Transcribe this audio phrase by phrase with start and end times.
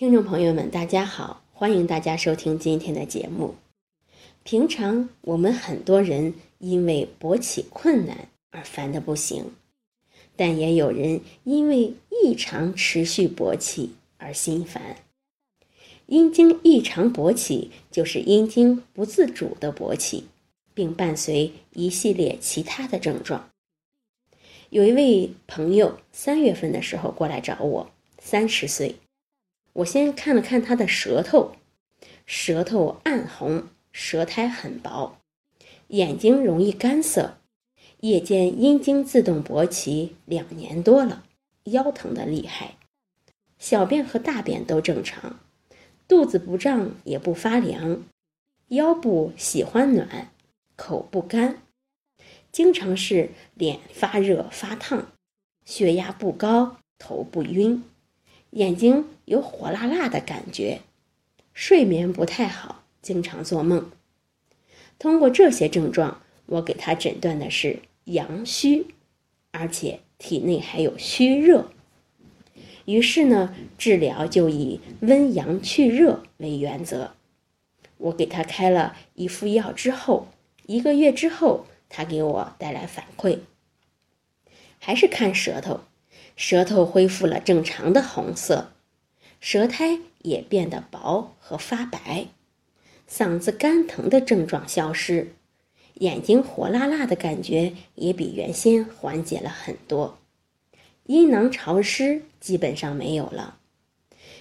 [0.00, 3.56] 听众朋友们，大家好，欢迎大家收听今天的节目。
[4.44, 9.52] 平常我们很多人因为勃起困难而烦得不行，
[10.36, 14.96] 但也有人因为异常持续勃起而心烦。
[16.06, 20.24] 阴茎异常勃起就是阴茎不自主的勃起，
[20.72, 23.50] 并伴随一系列其他的症状。
[24.70, 28.94] 有一位朋友三月份的时候过来找我，三十岁。
[29.80, 31.52] 我先看了看他的舌头，
[32.26, 35.18] 舌头暗红，舌苔很薄，
[35.88, 37.38] 眼睛容易干涩，
[38.00, 41.24] 夜间阴茎自动勃起两年多了，
[41.64, 42.76] 腰疼的厉害，
[43.58, 45.40] 小便和大便都正常，
[46.06, 48.04] 肚子不胀也不发凉，
[48.68, 50.30] 腰部喜欢暖，
[50.76, 51.62] 口不干，
[52.52, 55.12] 经常是脸发热发烫，
[55.64, 57.82] 血压不高，头不晕。
[58.50, 60.80] 眼睛有火辣辣的感觉，
[61.54, 63.90] 睡眠不太好，经常做梦。
[64.98, 68.86] 通过这些症状，我给他诊断的是阳虚，
[69.52, 71.70] 而且体内还有虚热。
[72.86, 77.12] 于是呢，治疗就以温阳去热为原则。
[77.98, 80.26] 我给他开了一副药之后，
[80.66, 83.38] 一个月之后，他给我带来反馈，
[84.80, 85.80] 还是看舌头。
[86.40, 88.72] 舌头恢复了正常的红色，
[89.40, 92.28] 舌苔也变得薄和发白，
[93.06, 95.34] 嗓子干疼的症状消失，
[95.96, 100.18] 眼睛火辣辣的感觉也比原先缓解了很多，
[101.04, 103.58] 阴囊潮湿基本上没有了，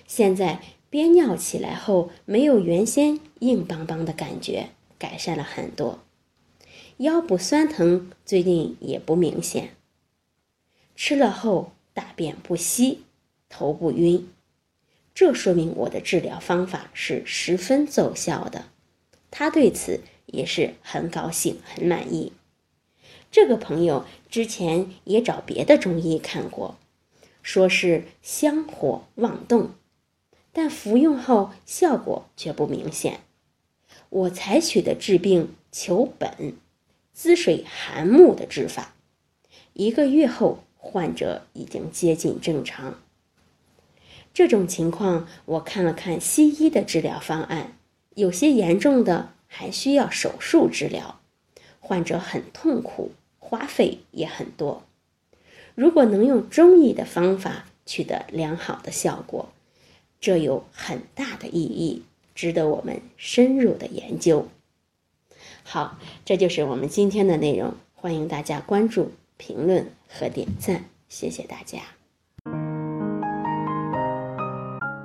[0.07, 5.99] 现在憋尿起来后没有原先硬邦邦的感觉，改善了很多，
[6.99, 9.75] 腰部酸疼最近也不明显，
[10.95, 11.73] 吃了后。
[12.19, 13.05] 便不稀，
[13.47, 14.27] 头不晕，
[15.15, 18.65] 这说明我的治疗方法是十分奏效的。
[19.31, 22.33] 他对此也是很高兴、很满意。
[23.31, 26.77] 这个朋友之前也找别的中医看过，
[27.41, 29.69] 说是香火妄动，
[30.51, 33.21] 但服用后效果却不明显。
[34.09, 36.57] 我采取的治病求本、
[37.13, 38.93] 滋水涵木的治法，
[39.71, 40.59] 一个月后。
[40.81, 42.95] 患者已经接近正常。
[44.33, 47.73] 这种情况，我看了看西医的治疗方案，
[48.15, 51.19] 有些严重的还需要手术治疗，
[51.79, 54.83] 患者很痛苦，花费也很多。
[55.75, 59.49] 如果能用中医的方法取得良好的效果，
[60.21, 62.03] 这有很大的意义，
[62.33, 64.47] 值得我们深入的研究。
[65.63, 69.11] 好，这就是我们今天的内容，欢迎大家关注。
[69.39, 71.79] 评论和点赞，谢谢大家。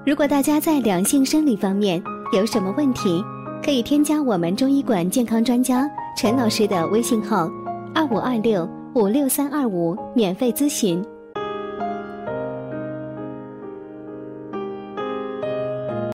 [0.05, 2.03] 如果大家在两性生理方面
[2.33, 3.25] 有什么问题，
[3.65, 7.49] 可以添加我们中医馆健康专家陈老师的微信号：
[7.95, 11.03] 二五二六五六三二五，免费咨询。